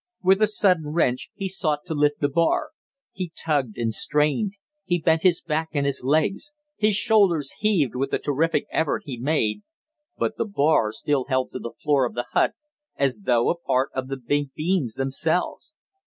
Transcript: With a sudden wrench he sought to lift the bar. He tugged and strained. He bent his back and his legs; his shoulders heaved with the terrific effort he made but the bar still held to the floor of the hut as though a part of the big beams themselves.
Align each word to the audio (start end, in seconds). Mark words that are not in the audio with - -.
With 0.23 0.41
a 0.41 0.47
sudden 0.47 0.87
wrench 0.93 1.29
he 1.35 1.47
sought 1.47 1.85
to 1.85 1.93
lift 1.93 2.21
the 2.21 2.27
bar. 2.27 2.71
He 3.11 3.31
tugged 3.37 3.77
and 3.77 3.93
strained. 3.93 4.53
He 4.83 4.97
bent 4.97 5.21
his 5.21 5.43
back 5.43 5.69
and 5.73 5.85
his 5.85 6.03
legs; 6.03 6.49
his 6.75 6.95
shoulders 6.95 7.51
heaved 7.59 7.93
with 7.95 8.09
the 8.09 8.17
terrific 8.17 8.65
effort 8.71 9.03
he 9.05 9.19
made 9.19 9.61
but 10.17 10.37
the 10.37 10.45
bar 10.45 10.91
still 10.91 11.25
held 11.25 11.51
to 11.51 11.59
the 11.59 11.73
floor 11.83 12.07
of 12.07 12.15
the 12.15 12.25
hut 12.33 12.53
as 12.95 13.21
though 13.27 13.51
a 13.51 13.55
part 13.55 13.91
of 13.93 14.07
the 14.07 14.17
big 14.17 14.55
beams 14.55 14.95
themselves. 14.95 15.75